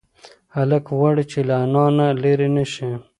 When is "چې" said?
1.31-1.39